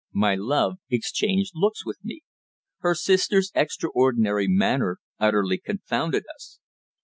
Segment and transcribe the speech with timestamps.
[0.13, 2.21] My love exchanged looks with me.
[2.79, 6.57] Her sister's extraordinary manner utterly confounded us.